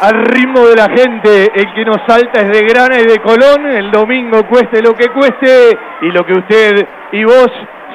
[0.00, 1.50] al ritmo de la gente.
[1.54, 3.66] El que nos salta es de Grana y de Colón.
[3.66, 7.48] El domingo cueste lo que cueste y lo que usted y vos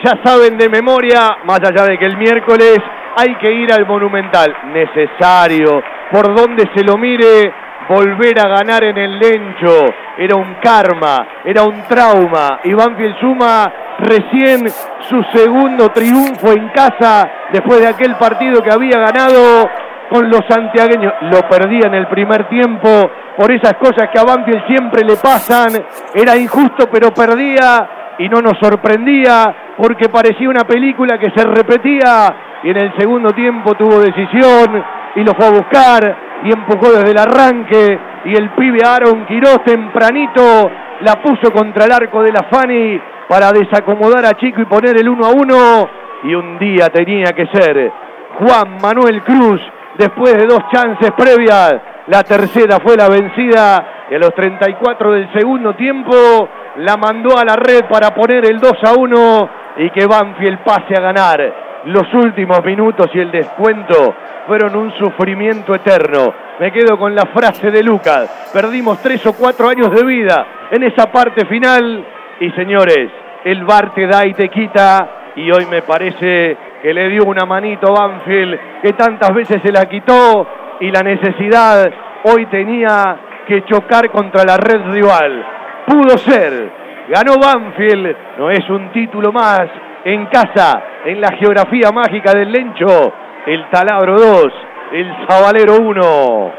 [0.03, 2.77] ya saben de memoria, más allá de que el miércoles
[3.15, 4.53] hay que ir al Monumental.
[4.73, 5.81] Necesario,
[6.11, 7.53] por donde se lo mire,
[7.87, 9.85] volver a ganar en el Lencho.
[10.17, 12.59] Era un karma, era un trauma.
[12.63, 14.67] Iván Fielsuma recién
[15.09, 19.69] su segundo triunfo en casa después de aquel partido que había ganado
[20.13, 21.11] con los santiagueños.
[21.21, 22.87] Lo perdía en el primer tiempo
[23.35, 25.71] por esas cosas que a Banfield siempre le pasan.
[26.13, 32.61] Era injusto, pero perdía y no nos sorprendía porque parecía una película que se repetía
[32.61, 34.83] y en el segundo tiempo tuvo decisión
[35.15, 39.63] y lo fue a buscar y empujó desde el arranque y el pibe Aaron Quirós
[39.65, 40.69] tempranito
[41.01, 45.09] la puso contra el arco de la Fani para desacomodar a Chico y poner el
[45.09, 45.89] 1 a 1
[46.25, 47.91] y un día tenía que ser
[48.37, 49.59] Juan Manuel Cruz
[49.97, 51.75] después de dos chances previas
[52.07, 57.45] la tercera fue la vencida y a los 34 del segundo tiempo la mandó a
[57.45, 61.53] la red para poner el 2 a 1 y que Banfield pase a ganar.
[61.85, 64.15] Los últimos minutos y el descuento
[64.45, 66.33] fueron un sufrimiento eterno.
[66.59, 68.51] Me quedo con la frase de Lucas.
[68.53, 72.05] Perdimos tres o cuatro años de vida en esa parte final.
[72.41, 73.09] Y señores,
[73.45, 75.31] el bar te da y te quita.
[75.37, 79.85] Y hoy me parece que le dio una manito Banfield que tantas veces se la
[79.85, 80.45] quitó
[80.81, 81.89] y la necesidad
[82.25, 83.17] hoy tenía
[83.47, 85.45] que chocar contra la red rival.
[85.87, 86.71] Pudo ser,
[87.07, 89.61] ganó Banfield, no es un título más
[90.03, 93.13] en casa, en la geografía mágica del Lencho,
[93.45, 94.53] el Taladro 2,
[94.91, 96.53] el Zabalero 1.